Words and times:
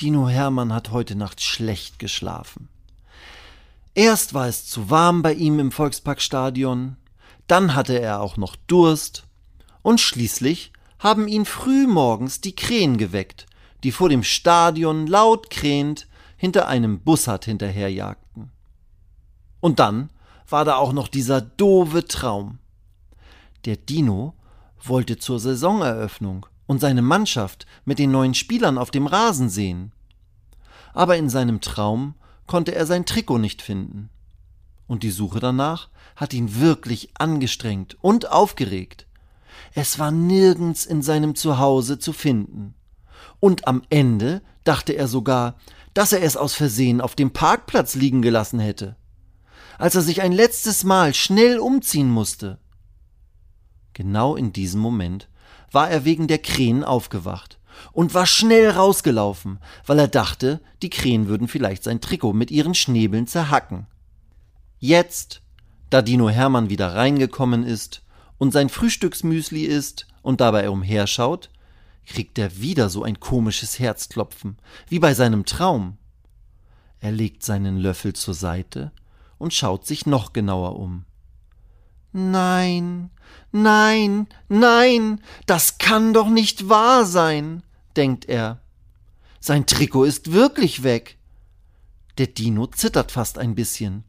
Dino 0.00 0.30
Hermann 0.30 0.72
hat 0.72 0.92
heute 0.92 1.14
Nacht 1.14 1.42
schlecht 1.42 1.98
geschlafen. 1.98 2.68
Erst 3.94 4.32
war 4.32 4.46
es 4.46 4.64
zu 4.64 4.88
warm 4.88 5.20
bei 5.20 5.34
ihm 5.34 5.58
im 5.58 5.72
Volksparkstadion, 5.72 6.96
dann 7.46 7.74
hatte 7.74 8.00
er 8.00 8.22
auch 8.22 8.38
noch 8.38 8.56
Durst 8.56 9.24
und 9.82 10.00
schließlich 10.00 10.72
haben 10.98 11.28
ihn 11.28 11.44
früh 11.44 11.86
morgens 11.86 12.40
die 12.40 12.56
Krähen 12.56 12.96
geweckt, 12.96 13.44
die 13.84 13.92
vor 13.92 14.08
dem 14.08 14.22
Stadion 14.22 15.06
laut 15.06 15.50
krähend 15.50 16.06
hinter 16.38 16.66
einem 16.66 17.00
Bussard 17.00 17.44
hinterherjagten. 17.44 18.50
Und 19.60 19.80
dann 19.80 20.08
war 20.48 20.64
da 20.64 20.76
auch 20.76 20.94
noch 20.94 21.08
dieser 21.08 21.42
doofe 21.42 22.06
Traum. 22.06 22.58
Der 23.66 23.76
Dino 23.76 24.32
wollte 24.82 25.18
zur 25.18 25.38
Saisoneröffnung 25.38 26.46
und 26.66 26.80
seine 26.80 27.02
Mannschaft 27.02 27.66
mit 27.84 27.98
den 27.98 28.12
neuen 28.12 28.32
Spielern 28.32 28.78
auf 28.78 28.90
dem 28.90 29.06
Rasen 29.06 29.50
sehen. 29.50 29.92
Aber 30.92 31.16
in 31.16 31.28
seinem 31.28 31.60
Traum 31.60 32.14
konnte 32.46 32.74
er 32.74 32.86
sein 32.86 33.06
Trikot 33.06 33.38
nicht 33.38 33.62
finden. 33.62 34.10
Und 34.86 35.02
die 35.04 35.12
Suche 35.12 35.38
danach 35.38 35.88
hat 36.16 36.34
ihn 36.34 36.58
wirklich 36.58 37.10
angestrengt 37.14 37.96
und 38.00 38.30
aufgeregt. 38.30 39.06
Es 39.74 40.00
war 40.00 40.10
nirgends 40.10 40.84
in 40.84 41.02
seinem 41.02 41.36
Zuhause 41.36 41.98
zu 41.98 42.12
finden. 42.12 42.74
Und 43.38 43.68
am 43.68 43.82
Ende 43.88 44.42
dachte 44.64 44.92
er 44.94 45.06
sogar, 45.06 45.56
dass 45.94 46.12
er 46.12 46.22
es 46.22 46.36
aus 46.36 46.54
Versehen 46.54 47.00
auf 47.00 47.14
dem 47.14 47.30
Parkplatz 47.30 47.94
liegen 47.94 48.20
gelassen 48.20 48.58
hätte, 48.58 48.96
als 49.78 49.94
er 49.94 50.02
sich 50.02 50.22
ein 50.22 50.32
letztes 50.32 50.82
Mal 50.82 51.14
schnell 51.14 51.58
umziehen 51.58 52.10
musste. 52.10 52.58
Genau 53.92 54.34
in 54.34 54.52
diesem 54.52 54.80
Moment 54.80 55.28
war 55.70 55.88
er 55.88 56.04
wegen 56.04 56.26
der 56.26 56.38
Krähen 56.38 56.82
aufgewacht 56.82 57.59
und 57.92 58.14
war 58.14 58.26
schnell 58.26 58.70
rausgelaufen, 58.70 59.58
weil 59.86 59.98
er 59.98 60.08
dachte, 60.08 60.60
die 60.82 60.90
Krähen 60.90 61.28
würden 61.28 61.48
vielleicht 61.48 61.84
sein 61.84 62.00
Trikot 62.00 62.32
mit 62.32 62.50
ihren 62.50 62.74
Schnäbeln 62.74 63.26
zerhacken. 63.26 63.86
Jetzt, 64.78 65.42
da 65.90 66.02
Dino 66.02 66.30
Hermann 66.30 66.70
wieder 66.70 66.94
reingekommen 66.94 67.64
ist 67.64 68.02
und 68.38 68.52
sein 68.52 68.68
Frühstücksmüsli 68.68 69.64
isst 69.64 70.06
und 70.22 70.40
dabei 70.40 70.70
umherschaut, 70.70 71.50
kriegt 72.06 72.38
er 72.38 72.60
wieder 72.60 72.88
so 72.88 73.02
ein 73.02 73.20
komisches 73.20 73.78
Herzklopfen, 73.78 74.58
wie 74.88 74.98
bei 74.98 75.14
seinem 75.14 75.44
Traum. 75.44 75.98
Er 76.98 77.12
legt 77.12 77.42
seinen 77.42 77.78
Löffel 77.78 78.14
zur 78.14 78.34
Seite 78.34 78.92
und 79.38 79.54
schaut 79.54 79.86
sich 79.86 80.06
noch 80.06 80.32
genauer 80.32 80.76
um. 80.76 81.04
Nein, 82.12 83.10
nein, 83.52 84.26
nein, 84.48 85.20
das 85.46 85.78
kann 85.78 86.12
doch 86.12 86.28
nicht 86.28 86.68
wahr 86.68 87.06
sein, 87.06 87.62
denkt 87.96 88.26
er. 88.28 88.60
Sein 89.40 89.66
Trikot 89.66 90.04
ist 90.04 90.32
wirklich 90.32 90.82
weg. 90.82 91.18
Der 92.18 92.26
Dino 92.26 92.66
zittert 92.66 93.12
fast 93.12 93.38
ein 93.38 93.54
bisschen, 93.54 94.04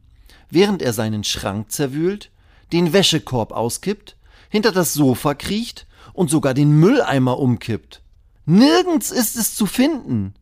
während 0.50 0.82
er 0.82 0.92
seinen 0.92 1.24
Schrank 1.24 1.72
zerwühlt, 1.72 2.30
den 2.72 2.92
Wäschekorb 2.92 3.52
auskippt, 3.52 4.16
hinter 4.50 4.72
das 4.72 4.92
Sofa 4.92 5.34
kriecht 5.34 5.86
und 6.12 6.30
sogar 6.30 6.52
den 6.54 6.78
Mülleimer 6.78 7.38
umkippt. 7.38 8.02
Nirgends 8.44 9.10
ist 9.10 9.36
es 9.36 9.54
zu 9.54 9.66
finden. 9.66 10.34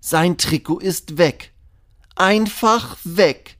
Sein 0.00 0.38
Trikot 0.38 0.78
ist 0.78 1.18
weg. 1.18 1.52
Einfach 2.14 2.96
weg. 3.04 3.58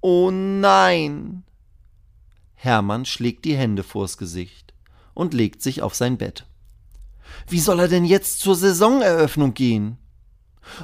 Oh 0.00 0.30
nein. 0.30 1.44
Hermann 2.54 3.04
schlägt 3.04 3.44
die 3.44 3.56
Hände 3.56 3.82
vors 3.82 4.18
Gesicht 4.18 4.74
und 5.14 5.34
legt 5.34 5.62
sich 5.62 5.82
auf 5.82 5.94
sein 5.94 6.18
Bett. 6.18 6.46
Wie 7.48 7.60
soll 7.60 7.80
er 7.80 7.88
denn 7.88 8.04
jetzt 8.04 8.40
zur 8.40 8.56
Saisoneröffnung 8.56 9.54
gehen? 9.54 9.98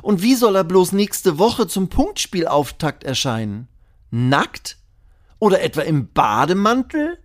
Und 0.02 0.22
wie 0.22 0.34
soll 0.34 0.56
er 0.56 0.64
bloß 0.64 0.92
nächste 0.92 1.38
Woche 1.38 1.66
zum 1.66 1.88
Punktspielauftakt 1.88 3.04
erscheinen? 3.04 3.68
Nackt? 4.10 4.76
Oder 5.38 5.62
etwa 5.62 5.82
im 5.82 6.12
Bademantel? 6.12 7.18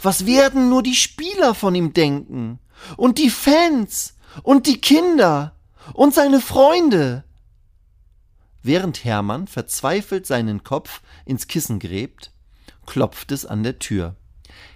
Was 0.00 0.26
werden 0.26 0.68
nur 0.68 0.82
die 0.82 0.94
Spieler 0.94 1.54
von 1.54 1.74
ihm 1.74 1.92
denken? 1.92 2.58
Und 2.96 3.18
die 3.18 3.30
Fans? 3.30 4.16
Und 4.42 4.66
die 4.66 4.80
Kinder? 4.80 5.56
Und 5.94 6.14
seine 6.14 6.40
Freunde? 6.40 7.24
Während 8.62 9.04
Hermann 9.04 9.46
verzweifelt 9.46 10.26
seinen 10.26 10.62
Kopf 10.62 11.02
ins 11.24 11.48
Kissen 11.48 11.78
gräbt, 11.80 12.32
klopft 12.86 13.32
es 13.32 13.44
an 13.44 13.62
der 13.62 13.78
Tür. 13.78 14.16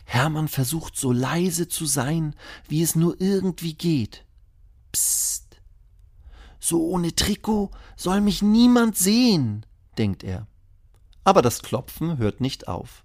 Hermann 0.07 0.47
versucht 0.47 0.97
so 0.97 1.13
leise 1.13 1.69
zu 1.69 1.85
sein, 1.85 2.35
wie 2.69 2.81
es 2.81 2.95
nur 2.95 3.21
irgendwie 3.21 3.75
geht. 3.75 4.25
Psst. 4.93 5.61
So 6.61 6.87
ohne 6.87 7.15
Trikot 7.15 7.71
soll 7.97 8.21
mich 8.21 8.41
niemand 8.41 8.97
sehen, 8.97 9.67
denkt 9.99 10.23
er. 10.23 10.47
Aber 11.25 11.43
das 11.43 11.61
Klopfen 11.61 12.19
hört 12.19 12.41
nicht 12.41 12.69
auf. 12.69 13.05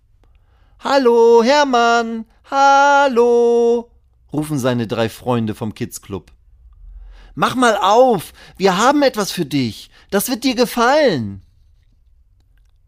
Hallo, 0.80 1.42
Hermann. 1.44 2.26
Hallo, 2.50 3.92
rufen 4.32 4.60
seine 4.60 4.86
drei 4.86 5.10
Freunde 5.10 5.56
vom 5.56 5.74
Kids 5.74 6.02
Club. 6.02 6.32
Mach 7.34 7.56
mal 7.56 7.78
auf, 7.78 8.34
wir 8.58 8.78
haben 8.78 9.02
etwas 9.02 9.32
für 9.32 9.46
dich. 9.46 9.90
Das 10.12 10.30
wird 10.30 10.44
dir 10.44 10.54
gefallen. 10.56 11.44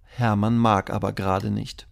Hermann 0.03 0.57
mag 0.57 0.91
aber 0.91 1.13
gerade 1.13 1.50
nicht. 1.50 1.88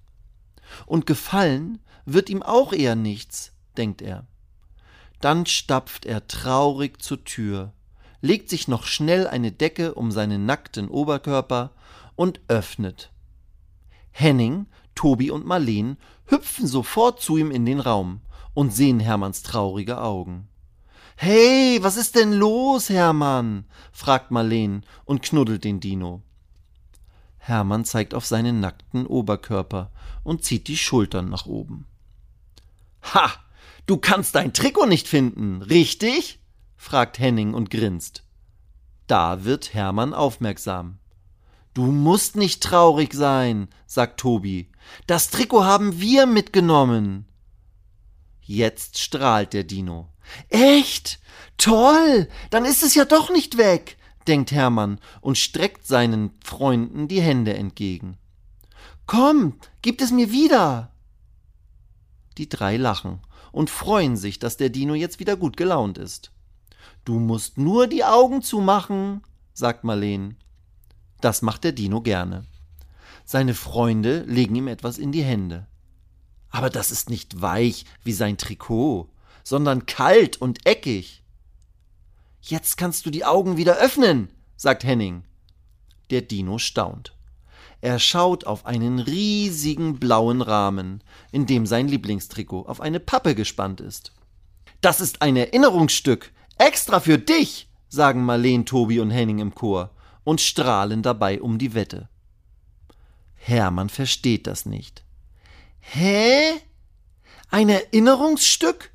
Und 0.85 1.07
gefallen 1.07 1.79
wird 2.13 2.29
ihm 2.29 2.44
auch 2.44 2.73
eher 2.73 2.95
nichts, 2.95 3.53
denkt 3.77 4.01
er. 4.01 4.25
Dann 5.19 5.45
stapft 5.45 6.05
er 6.05 6.27
traurig 6.27 7.01
zur 7.01 7.23
Tür, 7.23 7.73
legt 8.22 8.49
sich 8.49 8.67
noch 8.67 8.85
schnell 8.85 9.27
eine 9.27 9.51
Decke 9.51 9.94
um 9.94 10.11
seinen 10.11 10.45
nackten 10.45 10.88
Oberkörper 10.88 11.71
und 12.16 12.39
öffnet. 12.47 13.11
Henning, 14.11 14.67
Tobi 14.95 15.31
und 15.31 15.45
Marleen 15.45 15.97
hüpfen 16.25 16.67
sofort 16.67 17.21
zu 17.21 17.38
ihm 17.38 17.51
in 17.51 17.66
den 17.66 17.79
Raum 17.79 18.21
und 18.53 18.73
sehen 18.73 19.00
Hermanns 19.00 19.44
traurige 19.44 20.01
Augen. 20.01 20.47
Hey, 21.16 21.79
was 21.81 21.97
ist 21.97 22.16
denn 22.16 22.33
los, 22.33 22.89
Hermann? 22.89 23.66
fragt 23.91 24.31
Marleen 24.31 24.83
und 25.05 25.21
knuddelt 25.21 25.63
den 25.63 25.79
Dino. 25.79 26.23
Hermann 27.38 27.85
zeigt 27.85 28.13
auf 28.13 28.25
seinen 28.25 28.59
nackten 28.59 29.05
Oberkörper 29.05 29.91
und 30.23 30.44
zieht 30.44 30.67
die 30.67 30.77
Schultern 30.77 31.29
nach 31.29 31.45
oben. 31.45 31.85
Ha! 33.03 33.31
Du 33.85 33.97
kannst 33.97 34.35
dein 34.35 34.53
Trikot 34.53 34.85
nicht 34.85 35.07
finden, 35.07 35.62
richtig? 35.62 36.39
fragt 36.78 37.19
Henning 37.19 37.53
und 37.53 37.69
grinst. 37.69 38.23
Da 39.07 39.44
wird 39.44 39.73
Hermann 39.73 40.13
aufmerksam. 40.13 41.00
Du 41.73 41.84
musst 41.84 42.35
nicht 42.35 42.63
traurig 42.63 43.13
sein, 43.13 43.69
sagt 43.85 44.19
Tobi. 44.19 44.69
Das 45.07 45.29
Trikot 45.29 45.63
haben 45.63 46.00
wir 46.00 46.25
mitgenommen. 46.25 47.25
Jetzt 48.41 49.00
strahlt 49.00 49.53
der 49.53 49.63
Dino. 49.63 50.09
Echt? 50.50 51.19
Toll! 51.57 52.27
Dann 52.50 52.65
ist 52.65 52.83
es 52.83 52.95
ja 52.95 53.06
doch 53.06 53.30
nicht 53.30 53.57
weg 53.57 53.98
denkt 54.27 54.51
Hermann 54.51 55.00
und 55.21 55.38
streckt 55.38 55.86
seinen 55.86 56.31
Freunden 56.44 57.07
die 57.07 57.21
Hände 57.21 57.53
entgegen. 57.53 58.18
Komm, 59.06 59.56
gib 59.81 60.01
es 60.01 60.12
mir 60.12 60.31
wieder. 60.31 60.90
Die 62.38 62.50
drei 62.50 62.78
lachen 62.78 63.19
und 63.51 63.69
freuen 63.69 64.18
sich, 64.18 64.39
dass 64.39 64.57
der 64.57 64.69
Dino 64.69 64.94
jetzt 64.94 65.19
wieder 65.19 65.36
gut 65.36 65.57
gelaunt 65.57 65.98
ist. 65.98 66.31
Du 67.06 67.19
musst 67.19 67.57
nur 67.57 67.88
die 67.88 68.04
Augen 68.04 68.42
zumachen, 68.42 69.22
sagt 69.54 69.83
Marleen. 69.83 70.38
Das 71.19 71.42
macht 71.42 71.63
der 71.63 71.72
Dino 71.72 72.01
gerne. 72.01 72.45
Seine 73.25 73.54
Freunde 73.54 74.24
legen 74.24 74.56
ihm 74.56 74.68
etwas 74.68 74.98
in 74.98 75.12
die 75.12 75.24
Hände. 75.24 75.68
Aber 76.50 76.69
das 76.69 76.92
ist 76.92 77.10
nicht 77.10 77.42
weich 77.42 77.86
wie 78.04 78.13
sein 78.13 78.38
Trikot, 78.38 79.10
sondern 79.44 79.86
kalt 79.86 80.38
und 80.38 80.66
eckig. 80.66 81.24
Jetzt 82.42 82.77
kannst 82.77 83.06
du 83.06 83.10
die 83.10 83.25
Augen 83.25 83.57
wieder 83.57 83.77
öffnen, 83.77 84.30
sagt 84.57 84.84
Henning. 84.84 85.24
Der 86.10 86.22
Dino 86.22 86.57
staunt. 86.57 87.16
Er 87.81 87.98
schaut 87.98 88.45
auf 88.45 88.66
einen 88.68 89.00
riesigen 89.00 90.00
blauen 90.00 90.42
Rahmen, 90.42 91.04
in 91.31 91.48
dem 91.48 91.66
sein 91.66 91.88
Lieblingstrikot 91.88 92.68
auf 92.68 92.80
eine 92.80 93.00
Pappe 93.00 93.33
gespannt 93.33 93.81
ist. 93.81 94.13
Das 94.81 95.01
ist 95.01 95.22
ein 95.22 95.36
Erinnerungsstück, 95.36 96.31
extra 96.57 97.00
für 97.00 97.18
dich, 97.18 97.69
sagen 97.89 98.24
Marleen, 98.24 98.66
Tobi 98.66 99.00
und 99.00 99.10
Henning 99.10 99.39
im 99.39 99.56
Chor 99.56 99.89
und 100.24 100.42
strahlen 100.42 101.01
dabei 101.01 101.42
um 101.42 101.57
die 101.57 101.74
Wette. 101.74 102.07
Hermann 103.36 103.89
versteht 103.89 104.45
das 104.45 104.68
nicht. 104.68 105.04
Hä? 105.80 106.54
Ein 107.50 107.69
Erinnerungsstück? 107.69 108.92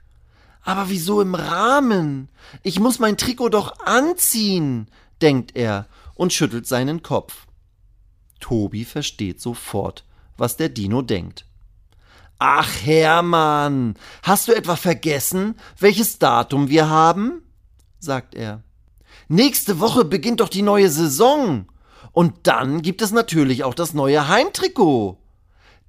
Aber 0.62 0.88
wieso 0.88 1.20
im 1.20 1.34
Rahmen? 1.34 2.28
Ich 2.62 2.78
muss 2.78 3.00
mein 3.00 3.16
Trikot 3.16 3.50
doch 3.50 3.80
anziehen, 3.80 4.88
denkt 5.20 5.56
er 5.56 5.86
und 6.14 6.32
schüttelt 6.32 6.66
seinen 6.66 7.02
Kopf. 7.02 7.45
Tobi 8.46 8.84
versteht 8.84 9.40
sofort, 9.40 10.04
was 10.36 10.56
der 10.56 10.68
Dino 10.68 11.02
denkt. 11.02 11.46
Ach 12.38 12.70
Hermann, 12.84 13.94
hast 14.22 14.46
du 14.46 14.52
etwa 14.52 14.76
vergessen, 14.76 15.56
welches 15.80 16.20
Datum 16.20 16.68
wir 16.68 16.88
haben? 16.88 17.42
sagt 17.98 18.36
er. 18.36 18.62
Nächste 19.26 19.80
Woche 19.80 20.04
beginnt 20.04 20.38
doch 20.38 20.48
die 20.48 20.62
neue 20.62 20.90
Saison. 20.90 21.66
Und 22.12 22.46
dann 22.46 22.82
gibt 22.82 23.02
es 23.02 23.10
natürlich 23.10 23.64
auch 23.64 23.74
das 23.74 23.94
neue 23.94 24.28
Heimtrikot. 24.28 25.18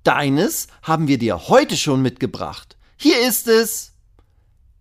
Deines 0.02 0.66
haben 0.82 1.08
wir 1.08 1.20
dir 1.20 1.50
heute 1.50 1.78
schon 1.78 2.02
mitgebracht. 2.02 2.76
Hier 2.98 3.22
ist 3.28 3.48
es. 3.48 3.94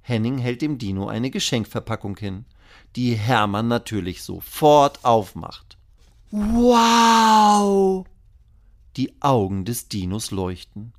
Henning 0.00 0.38
hält 0.38 0.62
dem 0.62 0.78
Dino 0.78 1.08
eine 1.08 1.30
Geschenkverpackung 1.30 2.16
hin, 2.16 2.46
die 2.94 3.12
Hermann 3.12 3.68
natürlich 3.68 4.22
sofort 4.22 5.04
aufmacht. 5.04 5.75
Wow! 6.38 8.04
Die 8.98 9.22
Augen 9.22 9.64
des 9.64 9.88
Dinos 9.88 10.30
leuchten, 10.30 10.92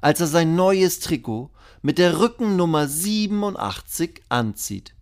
als 0.00 0.20
er 0.20 0.28
sein 0.28 0.54
neues 0.54 1.00
Trikot 1.00 1.50
mit 1.82 1.98
der 1.98 2.20
Rückennummer 2.20 2.86
87 2.86 4.22
anzieht. 4.28 4.94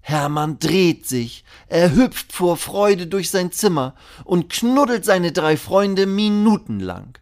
Hermann 0.00 0.58
dreht 0.58 1.06
sich, 1.06 1.44
er 1.68 1.94
hüpft 1.94 2.32
vor 2.32 2.56
Freude 2.56 3.06
durch 3.06 3.30
sein 3.30 3.52
Zimmer 3.52 3.94
und 4.24 4.50
knuddelt 4.50 5.04
seine 5.04 5.30
drei 5.30 5.56
Freunde 5.56 6.06
minutenlang. 6.06 7.16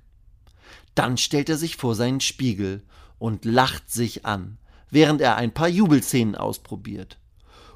Dann 0.94 1.18
stellt 1.18 1.50
er 1.50 1.58
sich 1.58 1.76
vor 1.76 1.94
seinen 1.94 2.22
Spiegel 2.22 2.82
und 3.18 3.44
lacht 3.44 3.90
sich 3.90 4.24
an, 4.24 4.56
während 4.88 5.20
er 5.20 5.36
ein 5.36 5.52
paar 5.52 5.68
Jubelszenen 5.68 6.34
ausprobiert. 6.34 7.18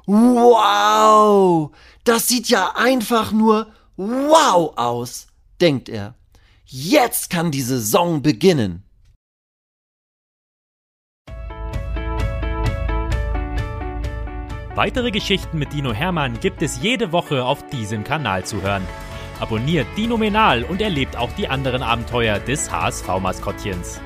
Wow, 0.07 1.69
das 2.05 2.27
sieht 2.27 2.49
ja 2.49 2.75
einfach 2.75 3.31
nur 3.31 3.67
wow 3.97 4.73
aus, 4.77 5.27
denkt 5.61 5.89
er. 5.89 6.15
Jetzt 6.65 7.29
kann 7.29 7.51
die 7.51 7.61
Saison 7.61 8.21
beginnen. 8.21 8.83
Weitere 14.75 15.11
Geschichten 15.11 15.59
mit 15.59 15.71
Dino 15.71 15.93
Hermann 15.93 16.39
gibt 16.39 16.63
es 16.63 16.81
jede 16.81 17.11
Woche 17.11 17.45
auf 17.45 17.67
diesem 17.67 18.03
Kanal 18.03 18.43
zu 18.43 18.63
hören. 18.63 18.87
Abonniert 19.39 19.85
Dino 19.95 20.17
Menal 20.17 20.63
und 20.63 20.81
erlebt 20.81 21.15
auch 21.15 21.31
die 21.33 21.47
anderen 21.47 21.83
Abenteuer 21.83 22.39
des 22.39 22.71
HSV-Maskottchens. 22.71 24.01